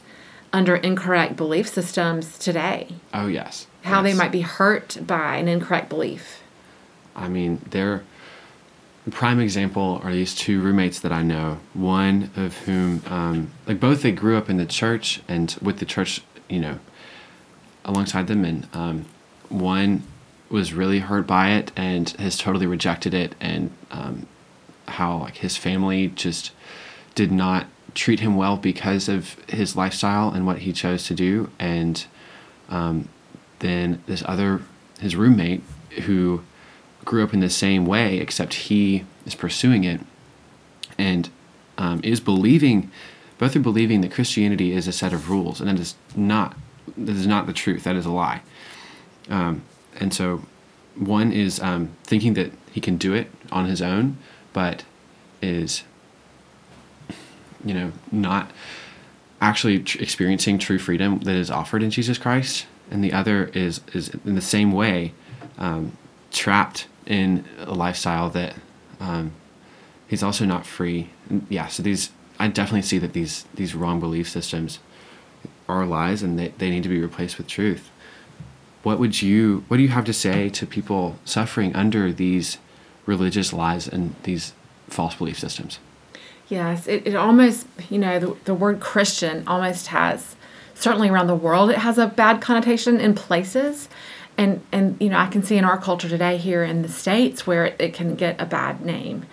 under 0.53 0.77
incorrect 0.77 1.37
belief 1.37 1.69
systems 1.69 2.39
today? 2.39 2.89
Oh 3.13 3.27
yes. 3.27 3.67
How 3.83 4.03
they 4.03 4.15
might 4.15 4.33
be 4.33 4.43
hurt 4.43 4.99
by 5.07 5.37
an 5.37 5.49
incorrect 5.49 5.89
belief. 5.89 6.43
I 7.17 7.29
mean, 7.29 7.63
they're 7.71 8.03
prime 9.11 9.41
example 9.41 10.01
are 10.05 10.13
these 10.13 10.35
two 10.35 10.61
roommates 10.61 11.01
that 11.01 11.13
I 11.13 11.23
know. 11.23 11.59
One 11.75 12.31
of 12.37 12.57
whom, 12.59 13.03
um, 13.07 13.51
like 13.67 13.81
both, 13.81 14.03
they 14.03 14.13
grew 14.13 14.37
up 14.37 14.49
in 14.49 14.57
the 14.57 14.67
church 14.67 15.21
and 15.29 15.57
with 15.61 15.79
the 15.79 15.85
church, 15.85 16.23
you 16.49 16.61
know, 16.61 16.79
alongside 17.85 18.27
them, 18.27 18.45
and 18.45 18.69
um, 18.73 19.07
one 19.49 20.03
was 20.49 20.73
really 20.73 21.01
hurt 21.01 21.27
by 21.27 21.51
it 21.51 21.73
and 21.77 22.11
has 22.11 22.37
totally 22.37 22.67
rejected 22.67 23.15
it, 23.15 23.35
and 23.41 23.71
um, 23.91 24.27
how 24.91 25.19
like 25.19 25.39
his 25.39 25.57
family 25.57 26.09
just 26.09 26.53
did 27.15 27.33
not 27.33 27.67
treat 27.95 28.21
him 28.21 28.37
well 28.37 28.57
because 28.57 29.09
of 29.09 29.35
his 29.49 29.75
lifestyle 29.75 30.31
and 30.31 30.47
what 30.47 30.59
he 30.59 30.73
chose 30.73 31.05
to 31.07 31.15
do, 31.15 31.51
and 31.59 32.07
um, 32.69 33.09
then 33.59 34.03
this 34.07 34.23
other 34.27 34.63
his 35.01 35.17
roommate 35.17 35.63
who 36.03 36.43
grew 37.05 37.25
up 37.25 37.33
in 37.33 37.41
the 37.41 37.51
same 37.51 37.87
way 37.87 38.19
except 38.19 38.55
he 38.55 39.05
is 39.25 39.35
pursuing 39.35 39.85
it 39.85 40.01
and 40.99 41.31
um, 41.79 42.01
is 42.05 42.21
believing 42.21 42.91
both 43.39 43.57
are 43.57 43.61
believing 43.61 44.03
that 44.03 44.13
christianity 44.13 44.73
is 44.73 44.87
a 44.87 44.93
set 44.93 45.15
of 45.15 45.31
rules 45.31 45.61
and 45.61 45.71
that 45.71 45.81
is 45.81 45.95
not 46.15 46.55
that 46.97 47.17
is 47.17 47.27
not 47.27 47.47
the 47.47 47.53
truth. 47.53 47.85
That 47.85 47.97
is 47.97 48.07
a 48.07 48.11
lie. 48.11 48.43
Um, 49.29 49.63
and 49.99 50.13
so 50.13 50.43
one 50.97 51.33
is 51.33 51.61
um, 51.61 51.91
thinking 52.05 52.35
that 52.35 52.53
he 52.73 52.81
can 52.81 52.97
do 52.97 53.15
it 53.15 53.31
on 53.51 53.67
his 53.67 53.83
own 53.83 54.19
but 54.53 54.85
is 55.43 55.85
you 57.65 57.75
know 57.75 57.93
not 58.11 58.51
actually 59.41 59.79
tr- 59.81 59.99
experiencing 60.01 60.59
true 60.59 60.79
freedom 60.79 61.21
that 61.21 61.35
is 61.35 61.51
offered 61.51 61.83
in 61.83 61.91
Jesus 61.91 62.19
Christ, 62.19 62.67
and 62.91 63.03
the 63.03 63.13
other 63.13 63.47
is 63.55 63.81
is 63.93 64.11
in 64.25 64.35
the 64.35 64.41
same 64.41 64.73
way 64.73 65.13
um, 65.59 65.97
trapped 66.31 66.87
in 67.07 67.45
a 67.59 67.75
lifestyle 67.75 68.31
that 68.31 68.55
um, 69.01 69.33
he's 70.07 70.23
also 70.23 70.45
not 70.45 70.67
free. 70.67 71.11
And 71.29 71.47
yeah, 71.49 71.69
so 71.69 71.83
these 71.83 72.11
I 72.39 72.49
definitely 72.49 72.83
see 72.83 72.99
that 72.99 73.13
these 73.13 73.45
these 73.55 73.75
wrong 73.75 74.01
belief 74.01 74.29
systems 74.29 74.79
are 75.69 75.87
lies, 75.87 76.23
and 76.23 76.39
they, 76.39 76.49
they 76.59 76.71
need 76.71 76.83
to 76.83 76.89
be 76.89 77.01
replaced 77.01 77.39
with 77.39 77.47
truth. 77.47 77.91
What 78.83 78.99
would 78.99 79.21
you 79.23 79.65
What 79.69 79.77
do 79.77 79.83
you 79.83 79.91
have 79.91 80.05
to 80.07 80.13
say 80.13 80.49
to 80.51 80.67
people 80.67 81.17
suffering 81.25 81.75
under 81.77 82.13
these 82.13 82.59
religious 83.07 83.53
lies 83.53 83.89
and 83.89 84.15
these 84.23 84.53
false 84.89 85.15
belief 85.15 85.39
systems? 85.39 85.79
Yes, 86.49 86.89
it, 86.89 87.07
it 87.07 87.15
almost, 87.15 87.67
you 87.89 87.99
know, 87.99 88.19
the, 88.19 88.37
the 88.45 88.55
word 88.55 88.81
Christian 88.81 89.47
almost 89.47 89.89
has, 89.89 90.35
certainly 90.75 91.09
around 91.09 91.29
the 91.29 91.35
world, 91.35 91.71
it 91.71 91.79
has 91.79 91.97
a 91.97 92.09
bad 92.09 92.41
connotation 92.41 93.01
in 93.01 93.15
places. 93.15 93.89
And, 94.37 94.61
and 94.73 94.97
you 95.01 95.11
know, 95.11 95.19
I 95.19 95.27
can 95.27 95.43
see 95.43 95.57
in 95.57 95.65
our 95.65 95.79
culture 95.79 96.09
today 96.09 96.37
here 96.37 96.65
in 96.65 96.83
the 96.83 96.89
States 96.89 97.47
where 97.47 97.67
it, 97.67 97.77
it 97.79 97.95
can 97.95 98.17
get 98.17 98.41
a 98.41 98.47
bad 98.47 98.85
name 98.85 99.27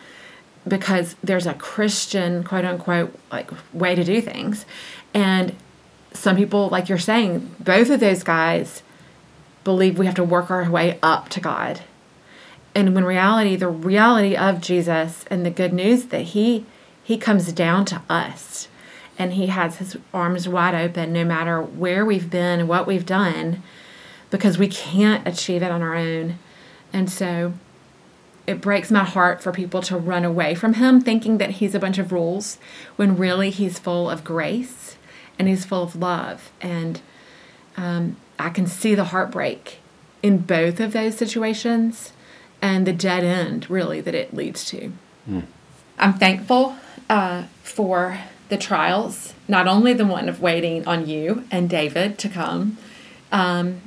because 0.68 1.16
there's 1.24 1.48
a 1.48 1.54
Christian, 1.54 2.44
quote 2.44 2.66
unquote, 2.66 3.18
like 3.32 3.50
way 3.74 3.96
to 3.96 4.04
do 4.04 4.22
things. 4.22 4.66
And 5.14 5.56
some 6.14 6.36
people, 6.36 6.70
like 6.70 6.90
you're 6.90 6.98
saying, 6.98 7.56
both 7.60 7.90
of 7.90 8.00
those 8.00 8.24
guys 8.24 8.84
believe 9.64 9.98
we 9.98 10.06
have 10.06 10.16
to 10.16 10.24
work 10.24 10.52
our 10.52 10.70
way 10.70 11.00
up 11.02 11.30
to 11.30 11.40
God 11.40 11.82
and 12.78 12.96
when 12.96 13.04
reality 13.04 13.56
the 13.56 13.68
reality 13.68 14.36
of 14.36 14.62
jesus 14.62 15.26
and 15.30 15.46
the 15.46 15.50
good 15.50 15.74
news 15.74 16.06
that 16.06 16.22
he 16.22 16.66
he 17.08 17.18
comes 17.18 17.54
down 17.54 17.86
to 17.86 18.02
us. 18.10 18.68
And 19.18 19.34
he 19.34 19.48
has 19.48 19.78
his 19.78 19.96
arms 20.14 20.46
wide 20.46 20.76
open 20.76 21.14
no 21.14 21.24
matter 21.24 21.62
where 21.62 22.04
we've 22.04 22.30
been 22.30 22.68
what 22.68 22.86
we've 22.86 23.06
done 23.06 23.64
because 24.30 24.58
we 24.58 24.68
can't 24.68 25.26
achieve 25.26 25.64
it 25.64 25.72
on 25.72 25.82
our 25.82 25.96
own. 25.96 26.38
And 26.92 27.10
so 27.10 27.54
it 28.46 28.60
breaks 28.60 28.92
my 28.92 29.06
heart 29.06 29.42
for 29.42 29.54
people 29.54 29.82
to 29.84 29.96
run 29.96 30.26
away 30.26 30.54
from 30.54 30.74
him 30.74 31.00
thinking 31.00 31.38
that 31.38 31.52
he's 31.52 31.74
a 31.74 31.80
bunch 31.80 31.98
of 31.98 32.12
rules 32.12 32.58
when 32.98 33.16
really 33.16 33.52
he's 33.52 33.80
full 33.80 34.10
of 34.10 34.26
grace 34.26 34.98
and 35.40 35.48
he's 35.48 35.64
full 35.64 35.84
of 35.84 35.96
love. 35.96 36.52
And 36.60 37.00
um, 37.78 38.18
i 38.38 38.50
can 38.50 38.68
see 38.68 38.96
the 38.96 39.06
heartbreak 39.06 39.78
in 40.22 40.40
both 40.40 40.82
of 40.82 40.92
those 40.92 41.16
situations 41.16 42.12
and 42.62 42.88
the 42.88 42.94
dead 42.94 43.24
end 43.24 43.70
really 43.70 44.02
that 44.02 44.16
it 44.16 44.34
leads 44.34 44.66
to. 44.66 44.92
I'm 46.00 46.14
thankful 46.14 46.76
uh, 47.10 47.44
for 47.64 48.20
the 48.50 48.58
trials 48.58 49.34
not 49.48 49.68
only 49.68 49.94
the 49.94 50.06
one 50.06 50.30
of 50.30 50.42
waiting 50.42 50.88
on 50.88 51.08
you 51.08 51.44
and 51.52 51.70
david 51.70 52.18
to 52.18 52.30
come 52.30 52.78
um, 53.32 53.82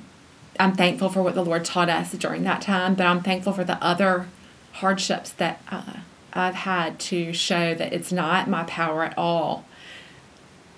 i'm 0.58 0.74
thankful 0.74 1.08
for 1.08 1.22
what 1.22 1.34
the 1.34 1.44
lord 1.44 1.64
taught 1.64 1.88
us 1.88 2.12
during 2.12 2.44
that 2.44 2.60
time 2.60 2.94
but 2.94 3.06
i'm 3.06 3.22
thankful 3.22 3.52
for 3.52 3.64
the 3.64 3.82
other 3.82 4.26
hardships 4.74 5.30
that 5.30 5.60
uh, 5.70 5.94
i've 6.34 6.54
had 6.54 6.98
to 6.98 7.32
show 7.32 7.74
that 7.74 7.92
it's 7.92 8.12
not 8.12 8.48
my 8.48 8.62
power 8.64 9.04
at 9.04 9.16
all 9.16 9.64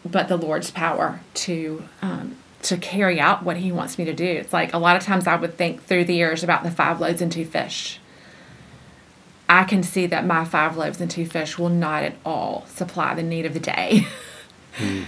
but 0.04 0.28
the 0.28 0.36
lord's 0.36 0.70
power 0.70 1.20
to 1.34 1.82
um, 2.00 2.36
to 2.62 2.76
carry 2.76 3.20
out 3.20 3.42
what 3.42 3.58
he 3.58 3.70
wants 3.70 3.98
me 3.98 4.04
to 4.04 4.14
do 4.14 4.24
it's 4.24 4.52
like 4.52 4.72
a 4.72 4.78
lot 4.78 4.96
of 4.96 5.02
times 5.02 5.26
i 5.26 5.36
would 5.36 5.56
think 5.56 5.82
through 5.84 6.04
the 6.04 6.14
years 6.14 6.42
about 6.42 6.62
the 6.62 6.70
five 6.70 7.00
loaves 7.00 7.20
and 7.20 7.32
two 7.32 7.44
fish 7.44 7.98
I 9.48 9.64
can 9.64 9.82
see 9.82 10.06
that 10.06 10.24
my 10.24 10.46
five 10.46 10.78
loaves 10.78 10.98
and 10.98 11.10
two 11.10 11.26
fish 11.26 11.58
will 11.58 11.68
not 11.68 12.04
at 12.04 12.14
all 12.24 12.64
supply 12.68 13.12
the 13.12 13.22
need 13.22 13.44
of 13.44 13.52
the 13.52 13.60
day. 13.60 14.06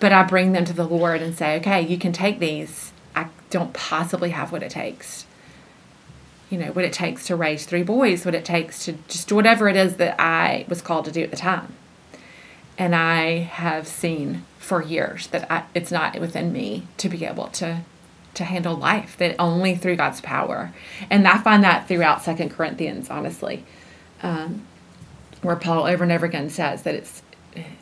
But 0.00 0.12
I 0.12 0.22
bring 0.22 0.52
them 0.52 0.64
to 0.64 0.72
the 0.72 0.86
Lord 0.86 1.22
and 1.22 1.36
say, 1.36 1.56
okay, 1.56 1.80
you 1.80 1.98
can 1.98 2.12
take 2.12 2.38
these. 2.38 2.92
I 3.14 3.28
don't 3.50 3.72
possibly 3.72 4.30
have 4.30 4.52
what 4.52 4.62
it 4.62 4.70
takes. 4.70 5.26
You 6.50 6.58
know, 6.58 6.66
what 6.66 6.84
it 6.84 6.92
takes 6.92 7.26
to 7.26 7.36
raise 7.36 7.66
three 7.66 7.82
boys, 7.82 8.24
what 8.24 8.34
it 8.34 8.44
takes 8.44 8.84
to 8.84 8.92
just 9.08 9.32
whatever 9.32 9.68
it 9.68 9.76
is 9.76 9.96
that 9.96 10.20
I 10.20 10.64
was 10.68 10.80
called 10.80 11.06
to 11.06 11.12
do 11.12 11.22
at 11.22 11.30
the 11.30 11.36
time. 11.36 11.74
And 12.78 12.94
I 12.94 13.38
have 13.38 13.86
seen 13.86 14.44
for 14.58 14.82
years 14.82 15.28
that 15.28 15.50
I, 15.50 15.64
it's 15.74 15.90
not 15.90 16.18
within 16.20 16.52
me 16.52 16.86
to 16.98 17.08
be 17.08 17.24
able 17.24 17.48
to 17.48 17.82
to 18.34 18.44
handle 18.44 18.74
life 18.74 19.16
that 19.16 19.34
only 19.38 19.74
through 19.74 19.96
god's 19.96 20.20
power 20.20 20.70
and 21.08 21.26
i 21.26 21.38
find 21.38 21.64
that 21.64 21.88
throughout 21.88 22.20
second 22.22 22.50
corinthians 22.50 23.08
honestly 23.08 23.64
um, 24.22 24.60
where 25.40 25.56
paul 25.56 25.86
over 25.86 26.02
and 26.02 26.12
over 26.12 26.26
again 26.26 26.50
says 26.50 26.82
that 26.82 26.94
it's 26.94 27.22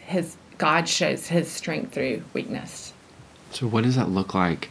his 0.07 0.37
god 0.59 0.89
shows 0.89 1.27
his 1.27 1.51
strength 1.51 1.93
through 1.93 2.23
weakness 2.35 2.93
So 3.51 3.67
what 3.67 3.83
does 3.83 3.97
that 3.97 4.11
look 4.11 4.33
like 4.33 4.71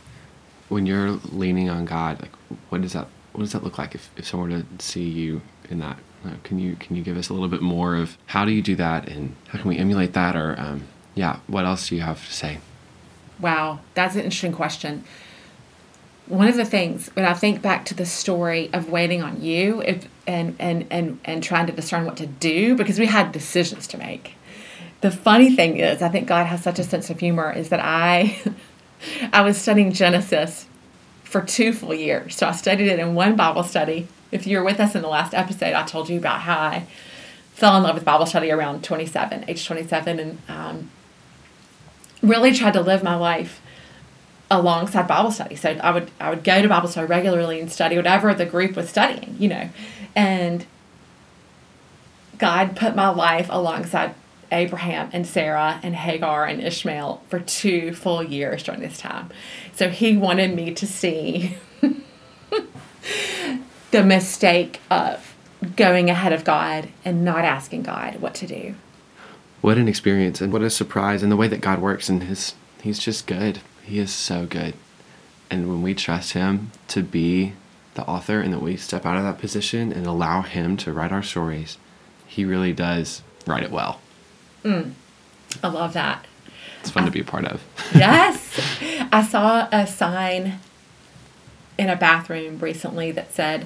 when 0.70 0.86
you're 0.86 1.12
leaning 1.32 1.70
on 1.70 1.86
God? 1.86 2.22
Like 2.22 2.32
what 2.70 2.82
does 2.82 2.94
that 2.94 3.08
what 3.34 3.42
does 3.42 3.52
that 3.52 3.64
look 3.64 3.78
like 3.78 3.96
if, 3.96 4.10
if 4.16 4.28
someone 4.28 4.52
were 4.52 4.64
to 4.78 4.86
see 4.86 5.08
you 5.08 5.42
in 5.70 5.80
that? 5.80 5.98
Uh, 6.26 6.32
can 6.44 6.58
you 6.58 6.76
can 6.78 6.96
you 6.96 7.04
give 7.04 7.18
us 7.18 7.28
a 7.28 7.34
little 7.34 7.50
bit 7.50 7.62
more 7.62 7.96
of 7.96 8.18
how 8.28 8.46
do 8.46 8.52
you 8.52 8.62
do 8.62 8.76
that 8.76 9.10
and 9.10 9.36
how 9.50 9.60
can 9.60 9.68
we 9.68 9.78
emulate 9.78 10.14
that 10.14 10.38
or 10.38 10.56
um, 10.58 10.84
yeah 11.16 11.40
what 11.48 11.66
else 11.66 11.90
do 11.90 11.96
you 11.96 12.02
have 12.02 12.26
to 12.26 12.34
say? 12.34 12.60
wow 13.40 13.80
that's 13.94 14.16
an 14.16 14.22
interesting 14.22 14.54
question 14.54 15.04
one 16.28 16.48
of 16.48 16.56
the 16.56 16.64
things 16.64 17.10
when 17.16 17.26
i 17.26 17.34
think 17.34 17.62
back 17.62 17.84
to 17.84 17.94
the 17.94 18.06
story 18.06 18.70
of 18.74 18.90
waiting 18.90 19.22
on 19.22 19.42
you 19.42 19.82
if, 19.82 20.08
and, 20.26 20.56
and 20.60 20.86
and 20.90 21.20
and 21.26 21.44
trying 21.44 21.66
to 21.66 21.74
discern 21.74 22.06
what 22.06 22.16
to 22.16 22.26
do 22.26 22.76
because 22.76 23.00
we 23.00 23.06
had 23.06 23.32
decisions 23.32 23.88
to 23.88 23.98
make 23.98 24.36
the 25.02 25.12
funny 25.12 25.54
thing 25.54 25.78
is 25.78 26.02
i 26.02 26.08
think 26.08 26.28
god 26.28 26.46
has 26.46 26.64
such 26.64 26.80
a 26.80 26.84
sense 26.84 27.10
of 27.10 27.20
humor 27.20 27.52
is 27.52 27.70
that 27.70 27.82
i 27.82 28.40
i 29.34 29.42
was 29.42 29.58
studying 29.58 29.92
genesis 29.92 30.68
for 31.34 31.42
two 31.42 31.74
full 31.74 31.94
years 31.94 32.36
so 32.36 32.48
i 32.48 32.52
studied 32.52 32.88
it 32.88 33.00
in 33.00 33.16
one 33.16 33.36
bible 33.36 33.64
study 33.64 34.08
if 34.32 34.48
you 34.48 34.58
were 34.58 34.64
with 34.64 34.80
us 34.80 34.96
in 34.96 35.02
the 35.02 35.08
last 35.08 35.34
episode 35.34 35.74
i 35.74 35.84
told 35.84 36.08
you 36.08 36.18
about 36.18 36.42
how 36.42 36.60
i 36.60 36.86
fell 37.54 37.76
in 37.76 37.84
love 37.84 37.96
with 37.96 38.06
bible 38.06 38.26
study 38.26 38.52
around 38.52 38.84
27 38.84 39.46
age 39.48 39.66
27 39.66 40.20
and 40.20 40.38
um, 40.48 40.92
really 42.22 42.54
tried 42.54 42.74
to 42.74 42.82
live 42.82 43.04
my 43.04 43.16
life 43.16 43.60
alongside 44.50 45.08
Bible 45.08 45.32
study. 45.32 45.56
So 45.56 45.72
I 45.72 45.92
would 45.92 46.12
I 46.20 46.30
would 46.30 46.44
go 46.44 46.62
to 46.62 46.68
Bible 46.68 46.88
study 46.88 47.08
regularly 47.08 47.60
and 47.60 47.72
study 47.72 47.96
whatever 47.96 48.34
the 48.34 48.46
group 48.46 48.76
was 48.76 48.88
studying, 48.88 49.36
you 49.40 49.48
know. 49.48 49.70
And 50.16 50.66
God 52.38 52.76
put 52.76 52.96
my 52.96 53.10
life 53.10 53.48
alongside 53.50 54.14
Abraham 54.54 55.10
and 55.12 55.26
Sarah 55.28 55.80
and 55.84 55.96
Hagar 55.96 56.46
and 56.46 56.62
Ishmael 56.62 57.24
for 57.30 57.40
two 57.40 57.94
full 57.94 58.24
years 58.24 58.64
during 58.64 58.82
this 58.82 58.98
time. 58.98 59.30
So 59.76 59.90
he 59.90 60.16
wanted 60.16 60.56
me 60.56 60.74
to 60.74 60.88
see 60.88 61.58
the 63.92 64.04
mistake 64.04 64.80
of 64.90 65.36
going 65.76 66.10
ahead 66.10 66.34
of 66.34 66.44
God 66.44 66.90
and 67.04 67.26
not 67.26 67.46
asking 67.46 67.84
God 67.84 68.22
what 68.22 68.36
to 68.36 68.48
do. 68.48 68.76
What 69.62 69.78
an 69.78 69.88
experience 69.88 70.42
and 70.42 70.52
what 70.52 70.62
a 70.62 70.70
surprise 70.70 71.24
and 71.24 71.32
the 71.32 71.38
way 71.38 71.48
that 71.48 71.62
God 71.62 71.80
works 71.80 72.10
and 72.10 72.24
his 72.24 72.54
he's 72.82 73.00
just 73.00 73.28
good. 73.28 73.62
He 73.84 74.00
is 74.00 74.14
so 74.14 74.46
good. 74.46 74.74
And 75.50 75.70
when 75.70 75.82
we 75.82 75.94
trust 75.94 76.34
him 76.34 76.72
to 76.90 77.02
be 77.02 77.54
the 77.96 78.04
author 78.04 78.40
and 78.40 78.52
that 78.54 78.62
we 78.62 78.76
step 78.76 79.06
out 79.06 79.18
of 79.18 79.24
that 79.24 79.40
position 79.40 79.94
and 79.94 80.06
allow 80.06 80.42
him 80.42 80.76
to 80.78 80.92
write 80.92 81.12
our 81.12 81.24
stories, 81.24 81.78
he 82.26 82.44
really 82.44 82.74
does 82.74 83.22
write 83.46 83.64
it 83.64 83.72
well. 83.72 84.00
I 85.64 85.68
love 85.68 85.94
that. 85.94 86.26
It's 86.82 86.90
fun 86.90 87.06
to 87.06 87.12
be 87.12 87.22
a 87.22 87.24
part 87.24 87.46
of. 87.46 87.62
Yes. 87.96 88.60
I 89.12 89.24
saw 89.24 89.68
a 89.72 89.88
sign 89.88 90.60
in 91.78 91.90
a 91.90 91.96
bathroom 91.96 92.60
recently 92.60 93.12
that 93.12 93.34
said 93.34 93.66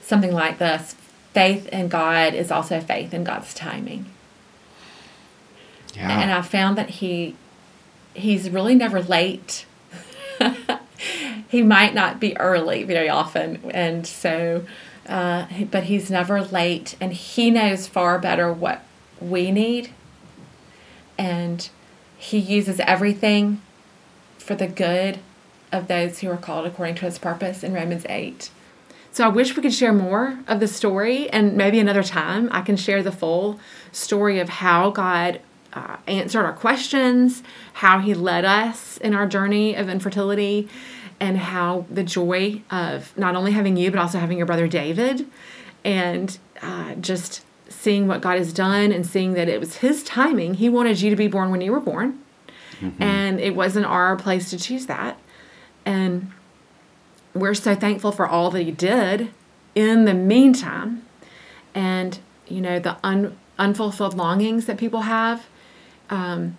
something 0.00 0.32
like 0.32 0.58
this 0.58 0.94
faith 1.32 1.68
in 1.68 1.88
God 1.88 2.34
is 2.34 2.50
also 2.50 2.80
faith 2.80 3.14
in 3.14 3.24
God's 3.24 3.54
timing. 3.54 4.06
Yeah. 5.94 6.20
And 6.20 6.30
I 6.30 6.42
found 6.42 6.76
that 6.78 6.90
he 6.90 7.36
he's 8.14 8.50
really 8.50 8.74
never 8.74 9.00
late. 9.02 9.66
he 11.48 11.62
might 11.62 11.94
not 11.94 12.20
be 12.20 12.36
early 12.38 12.84
very 12.84 13.08
often, 13.08 13.60
and 13.70 14.06
so, 14.06 14.64
uh, 15.08 15.46
but 15.70 15.84
he's 15.84 16.10
never 16.10 16.42
late, 16.42 16.96
and 17.00 17.12
he 17.12 17.50
knows 17.50 17.86
far 17.86 18.18
better 18.18 18.52
what 18.52 18.84
we 19.20 19.50
need, 19.50 19.90
and 21.18 21.68
he 22.16 22.38
uses 22.38 22.80
everything 22.80 23.60
for 24.38 24.54
the 24.54 24.68
good 24.68 25.18
of 25.70 25.88
those 25.88 26.20
who 26.20 26.30
are 26.30 26.36
called 26.36 26.66
according 26.66 26.94
to 26.94 27.04
his 27.04 27.18
purpose 27.18 27.62
in 27.62 27.74
Romans 27.74 28.06
eight. 28.08 28.50
So 29.10 29.24
I 29.24 29.28
wish 29.28 29.56
we 29.56 29.62
could 29.62 29.74
share 29.74 29.92
more 29.92 30.38
of 30.46 30.60
the 30.60 30.68
story, 30.68 31.28
and 31.30 31.56
maybe 31.56 31.80
another 31.80 32.02
time 32.02 32.48
I 32.52 32.60
can 32.62 32.76
share 32.76 33.02
the 33.02 33.12
full 33.12 33.58
story 33.90 34.38
of 34.38 34.48
how 34.48 34.90
God 34.90 35.40
uh, 35.72 35.96
answered 36.06 36.44
our 36.44 36.52
questions, 36.52 37.42
how 37.74 37.98
He 37.98 38.14
led 38.14 38.44
us 38.44 38.96
in 38.98 39.14
our 39.14 39.26
journey 39.26 39.74
of 39.74 39.88
infertility, 39.88 40.68
and 41.20 41.36
how 41.36 41.84
the 41.90 42.04
joy 42.04 42.62
of 42.70 43.16
not 43.18 43.34
only 43.34 43.52
having 43.52 43.76
you 43.76 43.90
but 43.90 43.98
also 43.98 44.18
having 44.18 44.36
your 44.38 44.46
brother 44.46 44.68
David, 44.68 45.26
and 45.84 46.38
uh, 46.62 46.94
just 46.94 47.44
seeing 47.78 48.08
what 48.08 48.20
God 48.20 48.38
has 48.38 48.52
done 48.52 48.90
and 48.90 49.06
seeing 49.06 49.34
that 49.34 49.48
it 49.48 49.60
was 49.60 49.76
His 49.76 50.02
timing. 50.02 50.54
He 50.54 50.68
wanted 50.68 51.00
you 51.00 51.10
to 51.10 51.16
be 51.16 51.28
born 51.28 51.50
when 51.50 51.60
you 51.60 51.72
were 51.72 51.80
born, 51.80 52.18
and 53.00 53.40
it 53.40 53.54
wasn't 53.54 53.86
our 53.86 54.16
place 54.16 54.50
to 54.50 54.58
choose 54.58 54.86
that, 54.86 55.18
and 55.84 56.32
we're 57.34 57.54
so 57.54 57.74
thankful 57.74 58.12
for 58.12 58.26
all 58.26 58.50
that 58.50 58.62
he 58.62 58.72
did 58.72 59.30
in 59.74 60.04
the 60.04 60.14
meantime. 60.14 61.04
And 61.74 62.18
you 62.48 62.60
know 62.60 62.78
the 62.78 62.96
un, 63.04 63.36
unfulfilled 63.58 64.14
longings 64.14 64.66
that 64.66 64.78
people 64.78 65.02
have 65.02 65.46
um, 66.10 66.56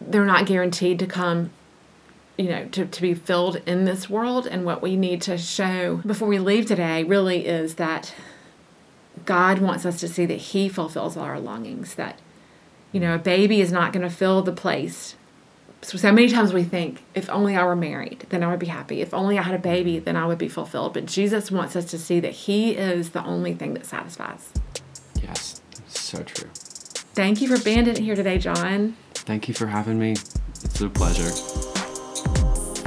they're 0.00 0.24
not 0.24 0.46
guaranteed 0.46 0.98
to 0.98 1.06
come 1.06 1.50
you 2.36 2.48
know 2.48 2.66
to, 2.66 2.86
to 2.86 3.02
be 3.02 3.14
filled 3.14 3.56
in 3.66 3.84
this 3.84 4.08
world. 4.10 4.46
And 4.46 4.64
what 4.64 4.82
we 4.82 4.96
need 4.96 5.22
to 5.22 5.38
show 5.38 5.96
before 6.06 6.28
we 6.28 6.38
leave 6.38 6.66
today 6.66 7.02
really 7.04 7.46
is 7.46 7.74
that 7.74 8.14
god 9.24 9.58
wants 9.58 9.84
us 9.86 10.00
to 10.00 10.08
see 10.08 10.26
that 10.26 10.36
he 10.36 10.68
fulfills 10.68 11.16
all 11.16 11.24
our 11.24 11.40
longings 11.40 11.94
that 11.94 12.18
you 12.92 13.00
know 13.00 13.14
a 13.14 13.18
baby 13.18 13.60
is 13.60 13.72
not 13.72 13.92
going 13.92 14.02
to 14.02 14.14
fill 14.14 14.42
the 14.42 14.52
place 14.52 15.16
so, 15.84 15.98
so 15.98 16.10
many 16.12 16.28
times 16.28 16.54
we 16.54 16.64
think, 16.64 17.04
if 17.14 17.28
only 17.28 17.56
I 17.56 17.64
were 17.64 17.76
married, 17.76 18.24
then 18.30 18.42
I 18.42 18.48
would 18.48 18.58
be 18.58 18.66
happy. 18.66 19.02
If 19.02 19.12
only 19.12 19.38
I 19.38 19.42
had 19.42 19.54
a 19.54 19.58
baby, 19.58 19.98
then 19.98 20.16
I 20.16 20.26
would 20.26 20.38
be 20.38 20.48
fulfilled. 20.48 20.94
But 20.94 21.04
Jesus 21.04 21.50
wants 21.50 21.76
us 21.76 21.84
to 21.86 21.98
see 21.98 22.20
that 22.20 22.32
He 22.32 22.70
is 22.70 23.10
the 23.10 23.22
only 23.22 23.52
thing 23.52 23.74
that 23.74 23.84
satisfies. 23.84 24.50
yes. 25.22 25.60
So 25.86 26.22
true. 26.22 26.48
Thank 27.14 27.42
you 27.42 27.54
for 27.54 27.62
being 27.62 27.86
in 27.86 28.02
here 28.02 28.16
today, 28.16 28.38
John. 28.38 28.96
Thank 29.12 29.46
you 29.46 29.52
for 29.54 29.66
having 29.66 29.98
me. 29.98 30.12
It's 30.64 30.80
a 30.80 30.88
pleasure. 30.88 31.30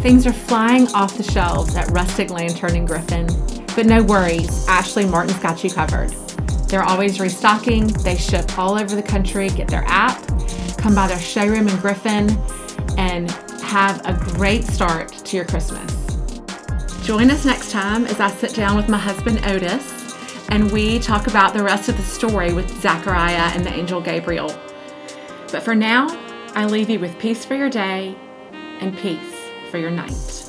Things 0.02 0.26
are 0.26 0.34
flying 0.34 0.88
off 0.90 1.18
the 1.18 1.24
shelves 1.24 1.76
at 1.76 1.90
Rustic 1.92 2.32
Lantern 2.32 2.76
and 2.76 2.88
Griffin. 2.88 3.28
But 3.76 3.86
no 3.86 4.02
worries, 4.02 4.68
Ashley 4.68 5.06
Martin's 5.06 5.40
got 5.40 5.64
you 5.64 5.70
covered. 5.70 6.16
They're 6.68 6.84
always 6.84 7.20
restocking, 7.20 7.88
they 7.88 8.18
ship 8.18 8.58
all 8.58 8.78
over 8.78 8.96
the 8.96 9.04
country. 9.04 9.50
Get 9.50 9.68
their 9.68 9.86
app, 9.88 10.22
come 10.78 10.94
by 10.94 11.08
their 11.08 11.20
showroom 11.20 11.68
in 11.68 11.78
Griffin, 11.78 12.30
and 12.98 13.32
have 13.62 14.06
a 14.06 14.14
great 14.34 14.64
start 14.66 15.12
to 15.12 15.36
your 15.38 15.46
Christmas. 15.46 15.94
Join 17.04 17.32
us 17.32 17.46
next 17.46 17.72
time 17.72 18.06
as 18.06 18.20
I 18.20 18.30
sit 18.30 18.54
down 18.54 18.76
with 18.76 18.90
my 18.90 18.98
husband 18.98 19.46
Otis 19.46 19.98
and 20.50 20.72
we 20.72 21.00
talk 21.00 21.28
about 21.28 21.54
the 21.54 21.64
rest 21.64 21.90
of 21.90 21.98
the 21.98 22.04
story 22.04 22.54
with 22.54 22.70
Zechariah 22.82 23.52
and 23.54 23.66
the 23.66 23.74
angel 23.74 24.02
Gabriel. 24.02 24.48
But 25.52 25.64
for 25.64 25.76
now, 25.76 26.08
I 26.54 26.66
leave 26.66 26.90
you 26.90 27.00
with 27.00 27.18
peace 27.20 27.46
for 27.46 27.56
your 27.56 27.70
day 27.70 28.16
and 28.80 28.98
peace 28.98 29.36
for 29.70 29.78
your 29.78 29.92
night. 29.92 30.47